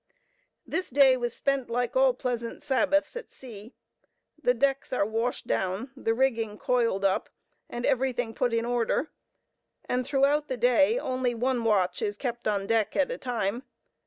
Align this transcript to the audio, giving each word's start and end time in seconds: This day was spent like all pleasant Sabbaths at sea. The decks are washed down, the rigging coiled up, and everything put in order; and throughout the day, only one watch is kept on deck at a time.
This 0.65 0.89
day 0.89 1.15
was 1.15 1.35
spent 1.35 1.69
like 1.69 1.95
all 1.95 2.15
pleasant 2.15 2.63
Sabbaths 2.63 3.15
at 3.15 3.29
sea. 3.29 3.75
The 4.41 4.55
decks 4.55 4.91
are 4.91 5.05
washed 5.05 5.45
down, 5.45 5.91
the 5.95 6.15
rigging 6.15 6.57
coiled 6.57 7.05
up, 7.05 7.29
and 7.69 7.85
everything 7.85 8.33
put 8.33 8.51
in 8.51 8.65
order; 8.65 9.11
and 9.85 10.03
throughout 10.03 10.47
the 10.47 10.57
day, 10.57 10.97
only 10.97 11.35
one 11.35 11.63
watch 11.63 12.01
is 12.01 12.17
kept 12.17 12.47
on 12.47 12.65
deck 12.65 12.95
at 12.95 13.11
a 13.11 13.19
time. 13.19 13.61